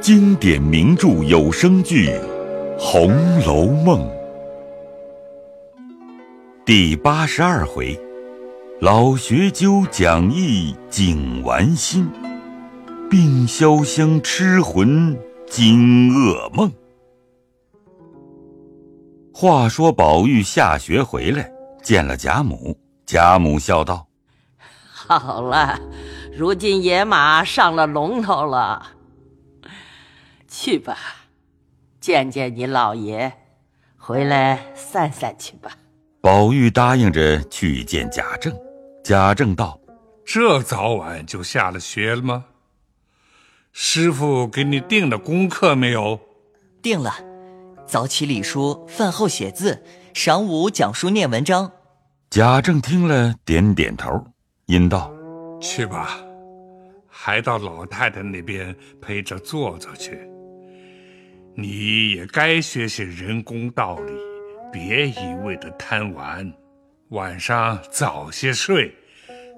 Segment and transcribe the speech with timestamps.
[0.00, 2.08] 经典名著有声剧
[2.78, 4.00] 《红楼梦》
[6.64, 8.00] 第八十二回：
[8.80, 12.08] 老学究讲义景玩心，
[13.10, 15.14] 病潇湘痴魂
[15.46, 16.72] 惊噩梦。
[19.34, 24.06] 话说宝玉下学回来，见了贾母，贾母笑道
[24.90, 25.78] ：“好了，
[26.34, 28.92] 如今野马上了龙头了。”
[30.50, 30.98] 去吧，
[32.00, 33.32] 见见你老爷，
[33.96, 35.78] 回来散散去吧。
[36.20, 38.52] 宝玉答应着去见贾政。
[39.04, 39.80] 贾政道
[40.26, 42.46] ：“这早晚就下了学了吗？
[43.72, 46.18] 师傅给你定了功课没有？
[46.82, 47.14] 定了，
[47.86, 51.70] 早起礼书，饭后写字，晌午讲书念文章。”
[52.28, 54.10] 贾政听了，点点头，
[54.66, 55.12] 应道
[55.62, 56.18] ：“去吧，
[57.08, 60.20] 还到老太太那边陪着坐坐去。”
[61.60, 64.12] 你也该学些人工道理，
[64.72, 66.50] 别一味的贪玩。
[67.10, 68.94] 晚上早些睡，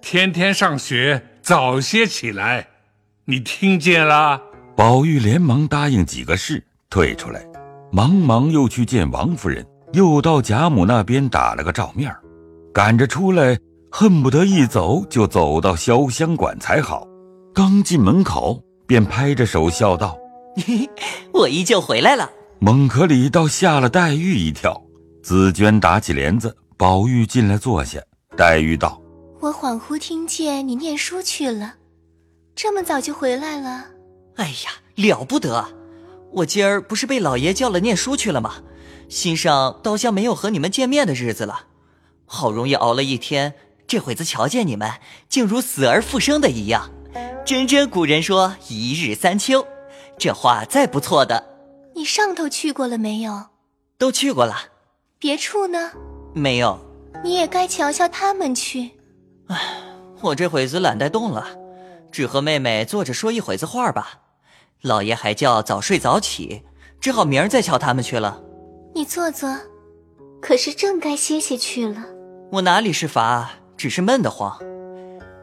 [0.00, 2.68] 天天上学早些起来。
[3.24, 4.40] 你听见了？
[4.76, 7.44] 宝玉连忙答应几个事，退出来，
[7.90, 12.14] 忙忙又去见王夫人，又到贾母那边打了个照面
[12.72, 13.58] 赶着出来，
[13.90, 17.08] 恨不得一走就走到潇湘馆才好。
[17.52, 20.16] 刚进门口，便拍着手笑道。
[21.32, 22.30] 我依旧回来了。
[22.60, 24.82] 蒙可里倒吓了黛玉一跳。
[25.22, 28.00] 紫娟打起帘子，宝玉进来坐下。
[28.36, 29.00] 黛玉道
[29.40, 31.74] ：“我恍惚听见你念书去了，
[32.54, 33.86] 这么早就回来了。
[34.36, 35.66] 哎呀，了不得！
[36.32, 38.54] 我今儿不是被老爷叫了念书去了吗？
[39.08, 41.66] 心上倒像没有和你们见面的日子了。
[42.24, 43.54] 好容易熬了一天，
[43.86, 44.90] 这会子瞧见你们，
[45.28, 46.90] 竟如死而复生的一样。
[47.44, 49.66] 真真古人说一日三秋。”
[50.18, 51.44] 这话再不错的，
[51.94, 53.46] 你上头去过了没有？
[53.96, 54.56] 都去过了。
[55.18, 55.92] 别处呢？
[56.34, 56.78] 没有。
[57.24, 58.90] 你也该瞧瞧他们去。
[59.48, 59.58] 唉，
[60.20, 61.46] 我这会子懒得动了，
[62.12, 64.20] 只和妹妹坐着说一会子话吧。
[64.82, 66.62] 老爷还叫早睡早起，
[67.00, 68.40] 只好明儿再瞧他们去了。
[68.94, 69.52] 你坐坐，
[70.40, 72.04] 可是正该歇歇去了。
[72.52, 74.56] 我哪里是乏，只是闷得慌。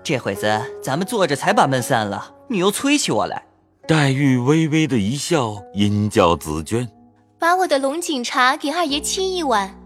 [0.04, 3.46] 这会子咱们坐着才把闷散了，你又催起我来。
[3.88, 6.90] 黛玉微微的一笑，阴叫紫娟
[7.38, 9.80] ：“把我的龙井茶给二爷沏一碗。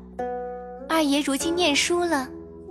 [0.88, 2.26] 二爷如今念书了，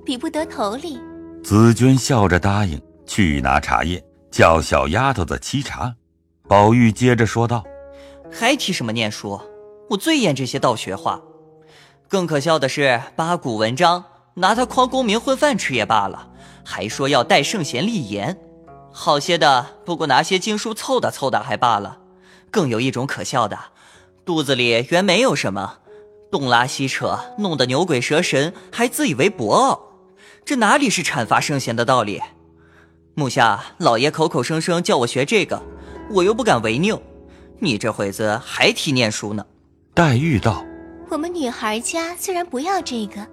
[0.06, 0.98] 比不得头里。”
[1.44, 5.94] 紫娟笑着答应，去拿茶叶，叫小丫头子沏茶。
[6.48, 7.62] 宝玉接着说道
[8.32, 9.38] ：“还提什么念书？
[9.90, 11.20] 我最厌这些道学话。
[12.08, 14.02] 更可笑的是，八股文章
[14.32, 16.30] 拿它诓功名混饭吃也罢了，
[16.64, 18.38] 还说要代圣贤立言。”
[19.00, 21.98] 好些的，不过拿些经书凑打凑打还罢了，
[22.50, 23.56] 更有一种可笑的，
[24.24, 25.78] 肚子里原没有什么，
[26.32, 29.92] 东拉西扯，弄得牛鬼蛇神，还自以为博傲，
[30.44, 32.20] 这哪里是阐发圣贤的道理？
[33.14, 35.62] 目下老爷口口声声叫我学这个，
[36.10, 37.00] 我又不敢违拗，
[37.60, 39.46] 你这会子还提念书呢？
[39.94, 40.64] 黛玉道
[41.08, 43.24] ：“我们女孩家虽然不要这个，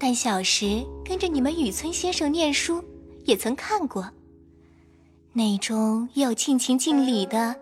[0.00, 2.82] 但小时跟着你们雨村先生念书，
[3.26, 4.08] 也曾看过。”
[5.36, 7.56] 内中有尽情尽理的，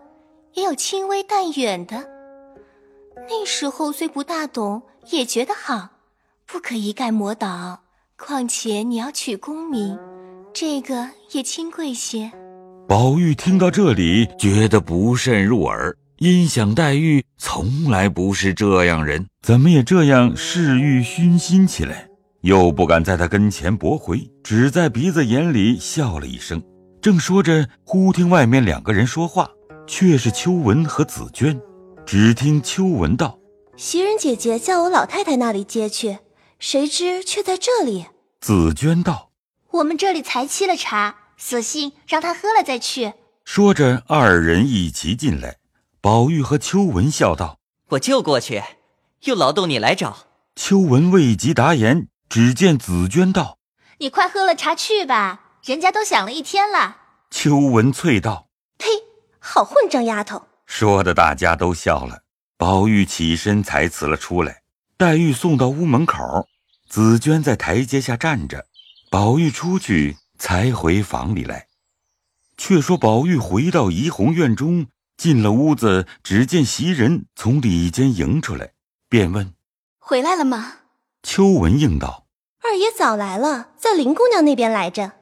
[0.53, 2.06] 也有轻微淡远的。
[3.27, 5.88] 那时候虽不大懂，也觉得好，
[6.47, 7.81] 不可一概磨倒。
[8.19, 9.99] 况且你要取功名，
[10.53, 12.31] 这个也清贵些。
[12.87, 22.06] 宝玉听到这里，觉得不甚入耳，因想黛玉从来不是这样人，怎么也这样嗜欲熏心起来，
[22.43, 26.62] 又不敢在他跟前驳回，只在鼻子眼里笑了一声。
[27.02, 29.50] 正说着，忽听外面两个人说话，
[29.88, 31.60] 却是秋文和紫娟。
[32.06, 33.36] 只听秋文道
[33.76, 36.18] ：“袭人姐姐叫我老太太那里接去，
[36.60, 38.06] 谁知却在这里。”
[38.40, 39.32] 紫娟道
[39.72, 43.14] ：“我们这里才沏了茶，索性让她喝了再去。”
[43.44, 45.56] 说着，二人一齐进来。
[46.00, 47.58] 宝玉和秋文笑道
[47.90, 48.62] ：“我就过去，
[49.25, 53.58] 又劳动你来找。”秋文未及答言，只见紫娟道
[53.98, 56.97] ：“你快喝了茶去吧。”人家都想了一天了。
[57.31, 58.49] 秋文翠道
[58.79, 58.87] ：“呸！
[59.38, 62.25] 好混账丫头！”说的大家都笑了。
[62.56, 64.62] 宝玉起身才辞了出来。
[64.97, 66.49] 黛玉送到屋门口，
[66.88, 68.67] 紫娟在台阶下站着。
[69.09, 71.69] 宝玉出去才回房里来。
[72.56, 74.87] 却说宝玉回到怡红院中，
[75.17, 78.73] 进了屋子，只见袭人从里间迎出来，
[79.08, 79.55] 便问
[80.00, 80.79] ：“回来了吗？”
[81.23, 82.26] 秋文应道
[82.62, 85.12] ：“二爷早来了，在林姑娘那边来着。”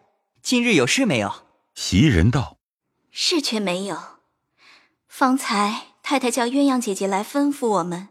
[0.43, 1.47] 今日有事没有？
[1.75, 2.57] 袭人道
[3.13, 4.19] ：“是却没有，
[5.07, 8.09] 方才太太叫鸳鸯姐姐来吩咐我们，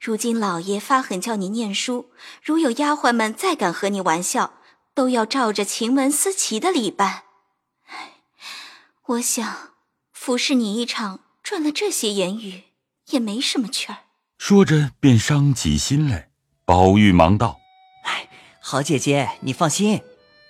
[0.00, 2.10] 如今老爷发狠叫你念书，
[2.42, 4.54] 如有丫鬟们再敢和你玩笑，
[4.94, 7.24] 都要照着晴雯思琪的礼办。
[7.86, 8.14] 唉，
[9.06, 9.72] 我想
[10.12, 12.64] 服侍你一场，赚了这些言语，
[13.10, 13.98] 也没什么趣儿。
[14.38, 16.30] 说着便伤起心来。
[16.64, 17.58] 宝玉忙道
[18.04, 18.28] ：“哎，
[18.60, 20.02] 好姐姐，你放心，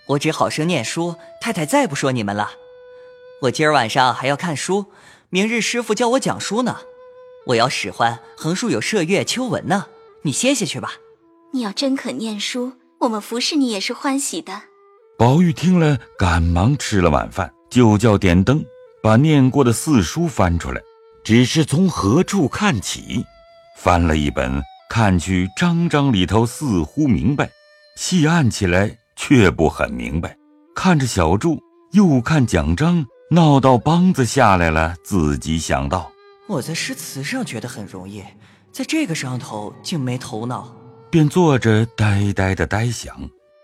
[0.06, 2.52] 我只好生念书，太太再不说你们了。
[3.42, 4.86] 我今儿晚上还要看书，
[5.30, 6.78] 明日师傅教我讲书呢。
[7.46, 9.86] 我要使唤横竖有麝月、秋纹呢。
[10.22, 10.94] 你歇歇去吧。
[11.52, 14.62] 你要真肯念书，我们服侍你也是欢喜的。”
[15.16, 18.64] 宝玉听了，赶忙吃了晚饭，就叫点灯，
[19.02, 20.80] 把念过的四书翻出来，
[21.22, 23.24] 只是从何处看起，
[23.78, 24.62] 翻了一本。
[24.90, 27.50] 看去章章里头似乎明白，
[27.96, 30.36] 细按起来却不很明白。
[30.74, 31.58] 看着小柱，
[31.92, 34.94] 又看奖章，闹到梆子下来了。
[35.02, 36.12] 自己想到：
[36.46, 38.22] 我在诗词上觉得很容易，
[38.70, 40.76] 在这个上头竟没头脑，
[41.08, 43.16] 便坐着呆呆的呆想。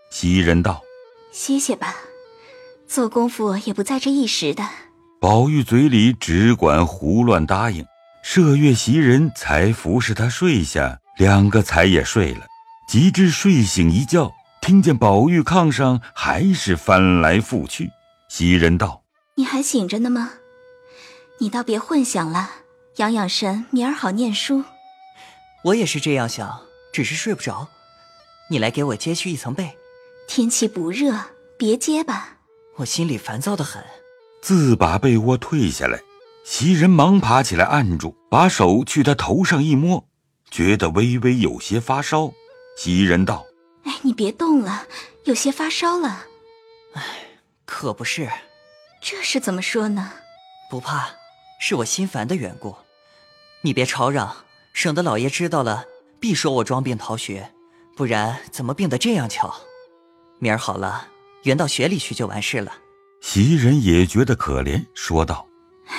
[0.09, 0.81] 袭人道
[1.31, 1.93] ：“歇歇吧，
[2.87, 4.67] 做功夫也不在这一时的。”
[5.21, 7.85] 宝玉嘴里只管胡乱答应。
[8.25, 10.97] 麝月、袭人才服侍他睡下。
[11.19, 12.47] 两个才也睡了，
[12.87, 14.31] 及至睡醒一觉，
[14.61, 17.89] 听见宝玉炕上还是翻来覆去。
[18.29, 19.03] 袭人道
[19.35, 20.33] ：“你还醒着呢吗？
[21.39, 22.51] 你倒别混想了，
[22.97, 24.63] 养养神，明儿好念书。”
[25.65, 26.61] 我也是这样想，
[26.93, 27.67] 只是睡不着。
[28.51, 29.77] 你来给我揭去一层被。
[30.27, 31.19] 天气不热，
[31.57, 32.37] 别揭吧。
[32.77, 33.83] 我心里烦躁的很。
[34.41, 35.99] 自把被窝退下来，
[36.45, 40.07] 袭人忙爬起来按住，把手去他头上一摸。
[40.51, 42.31] 觉得微微有些发烧，
[42.77, 43.45] 袭人道
[43.83, 44.87] ：“哎，你别动了，
[45.25, 46.27] 有些发烧了。
[46.93, 47.03] ”“哎，
[47.65, 48.29] 可不是。
[49.01, 50.13] ”“这是怎么说呢
[50.69, 51.09] ？”“不怕，
[51.59, 52.75] 是我心烦的缘故。
[53.61, 55.85] 你别吵嚷，省得老爷知道了，
[56.19, 57.51] 必说我装病逃学。
[57.95, 59.53] 不然怎么病得这样巧？
[60.39, 61.07] 明儿好了，
[61.43, 62.73] 圆到学里去就完事了。”
[63.21, 65.47] 袭人也觉得可怜，说道
[65.85, 65.95] ：“哎，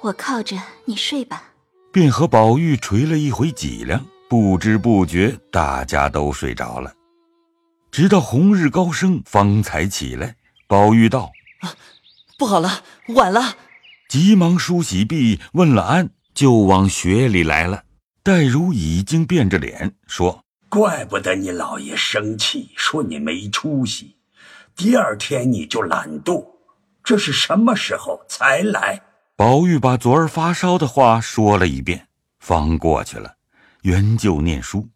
[0.00, 0.56] 我靠着
[0.86, 1.50] 你睡吧。”
[1.92, 6.94] 便和宝玉捶了一回脊梁，不知不觉大家都睡着了，
[7.92, 10.36] 直到红日高升，方才起来。
[10.66, 11.30] 宝玉道
[11.60, 11.76] ：“啊，
[12.38, 13.54] 不好了，晚了！”
[14.08, 17.84] 急忙梳洗毕，问了安，就往学里来了。
[18.22, 24.16] 黛如已经变着脸说：“怪不得你老爷生气，说你没出息。
[24.74, 26.46] 第二天你就懒惰，
[27.04, 29.02] 这是什么时候才来？”
[29.36, 32.06] 宝玉把昨儿发烧的话说了一遍，
[32.40, 33.34] 方过去了，
[33.82, 34.88] 原就念书。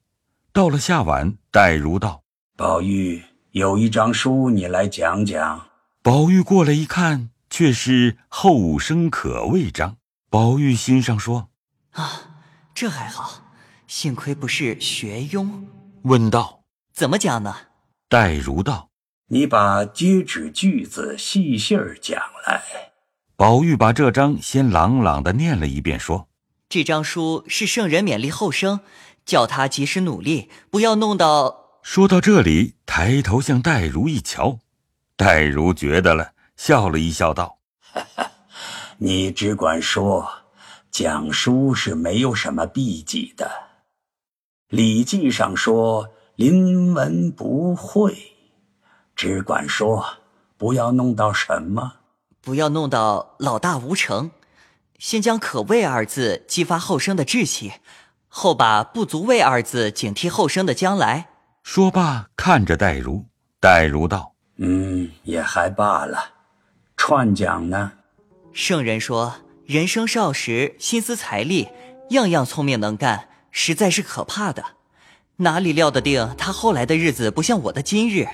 [0.50, 2.22] 到了下晚，黛如道
[2.56, 5.66] ：“宝玉有一张书，你来讲讲。”
[6.02, 9.90] 宝玉过来一看，却是《后生可畏章》。
[10.30, 11.50] 宝玉心上说
[11.92, 12.40] ：“啊，
[12.74, 13.42] 这还好，
[13.86, 15.66] 幸亏不是学庸。”
[16.04, 16.62] 问道
[16.94, 17.54] ：“怎么讲呢？”
[18.08, 18.88] 黛如道
[19.28, 22.62] ：“你把接旨句子细细儿讲来。”
[23.36, 26.28] 宝玉把这章先朗朗的念了一遍，说
[26.70, 28.80] ：“这张书是圣人勉励后生，
[29.26, 34.58] 叫他及时努力，不要弄到……”说到这里，抬头向戴如一瞧，
[35.16, 37.60] 戴如觉得了，笑了一笑，道
[38.98, 40.28] ：“你只管说，
[40.90, 43.48] 讲书是没有什么避忌的。
[44.68, 48.34] 礼记上说‘临文不讳’，
[49.14, 50.04] 只管说，
[50.58, 51.98] 不要弄到什么。”
[52.42, 54.32] 不要弄到老大无成，
[54.98, 57.74] 先将“可畏”二字激发后生的志气，
[58.26, 61.28] 后把“不足畏”二字警惕后生的将来。
[61.68, 63.24] 说罢，看着戴如，
[63.58, 66.30] 戴如道：“嗯，也还罢了。
[66.96, 67.90] 串讲呢？
[68.52, 69.34] 圣人说，
[69.66, 71.68] 人生少时，心思财力，
[72.10, 74.64] 样样聪明能干，实在是可怕的。
[75.38, 78.28] 哪里料得定他后来的日子不像我的今日？”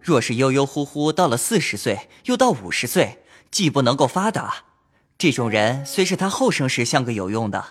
[0.00, 4.54] 若是悠悠忽忽到了四十岁，又到五十岁，既不能够发达，
[5.18, 7.62] 这种人虽是他后生时像个有用的，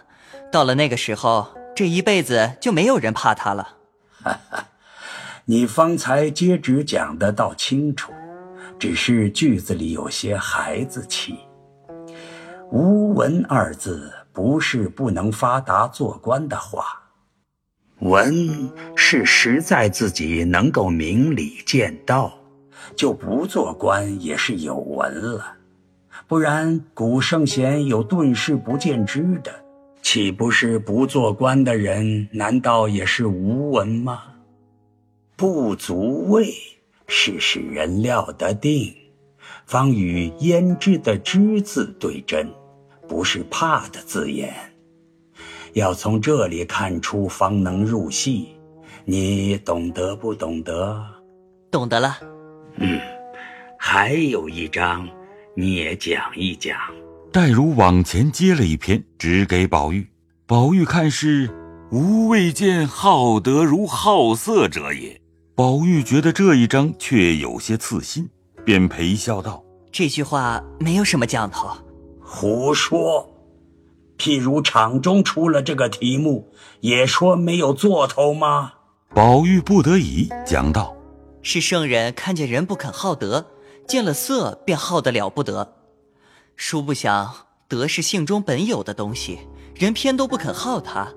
[0.51, 3.74] 到了那个时候，这一辈子就没有人怕他了。
[4.25, 4.67] 哈哈，
[5.45, 8.11] 你方才接旨讲的倒清楚，
[8.79, 11.37] 只是句子里有些孩子气。
[12.71, 17.03] 无文二字不是不能发达做官的话。
[17.99, 22.33] 文是实在自己能够明理见道，
[22.95, 25.53] 就不做官也是有文了。
[26.27, 29.53] 不然古圣贤有顿世不见之的，
[30.05, 32.29] 岂不是不做官的人？
[32.31, 34.21] 难道也是无闻吗？
[35.35, 36.53] 不足畏
[37.07, 38.93] 是使人料得定，
[39.65, 42.47] 方与焉知的知字对真，
[43.07, 44.53] 不是怕的字眼。
[45.73, 48.49] 要从这里看出，方能入戏。
[49.05, 51.03] 你懂得不懂得？
[51.71, 52.15] 懂得了。
[52.75, 52.99] 嗯，
[53.79, 55.09] 还有一章，
[55.55, 56.77] 你也讲一讲。
[57.35, 60.09] 黛如往前接了一篇，指给宝玉。
[60.47, 61.49] 宝玉看是
[61.91, 65.19] “吾未见好德如好色者也”。
[65.53, 68.29] 宝玉觉得这一章却有些刺心，
[68.63, 69.61] 便陪笑道
[69.91, 71.67] ：“这句话没有什么讲头。”
[72.23, 73.29] 胡说。
[74.17, 76.47] 譬如场中出了这个题目，
[76.79, 78.71] 也说没有做头吗？
[79.13, 80.95] 宝玉不得已讲道
[81.43, 83.45] ：“是圣人看见人不肯好德，
[83.85, 85.73] 见了色便好得了不得。
[86.55, 89.39] 殊不想德是性中本有的东西，
[89.75, 91.13] 人偏都不肯好它。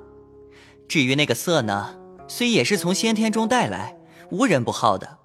[0.88, 3.96] 至于那个色呢，虽也是从先天中带来，
[4.30, 5.18] 无人不好的。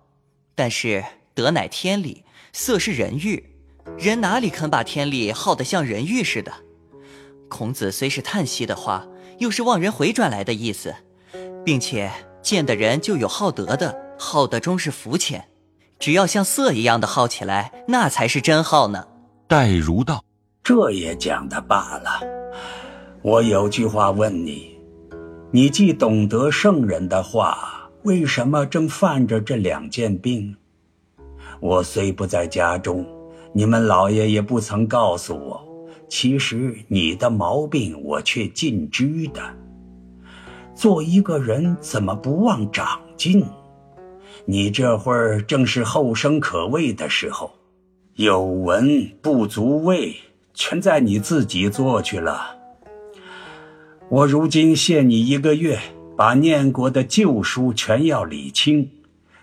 [0.55, 1.03] 但是
[1.33, 3.55] 德乃天理，色是人欲，
[3.97, 6.51] 人哪里肯把天理好得像人欲似的？”
[7.49, 9.07] 孔子虽是叹息的话，
[9.39, 10.93] 又是望人回转来的意思，
[11.65, 15.49] 并且见的人就有好德的，好的终是肤浅。
[15.99, 19.07] 只要像色一样的好起来，那才是真好呢。
[19.47, 20.23] 戴如道
[20.63, 22.21] ：“这也讲的罢了。
[23.21, 24.77] 我有句话问你：
[25.51, 30.55] 你既懂得圣人的话，为什么正犯着这两件病？
[31.59, 33.05] 我虽不在家中，
[33.53, 35.61] 你们老爷也不曾告诉我。”
[36.09, 39.41] 其实你的毛病我却尽知的。
[40.75, 43.43] 做一个人怎么不忘长进？
[44.45, 47.51] 你这会儿正是后生可畏的时候，
[48.15, 50.15] 有文不足畏，
[50.53, 52.55] 全在你自己做去了。
[54.07, 55.79] 我如今限你一个月，
[56.15, 58.87] 把念过的旧书全要理清，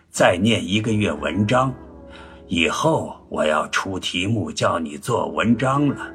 [0.08, 1.74] 再念一个月文章。
[2.46, 6.06] 以后我要出题目叫你做文章了。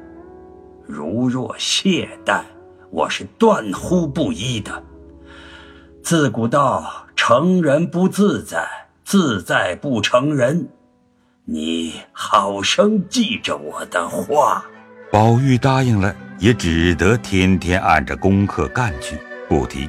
[0.86, 2.42] 如若懈怠，
[2.90, 4.82] 我是断乎不依的。
[6.02, 8.66] 自古道成人不自在，
[9.04, 10.66] 自在不成人。
[11.48, 14.66] 你好生记着我的话。
[15.12, 19.16] 宝玉答应了，也只得天天按着功课干去，
[19.48, 19.88] 不提。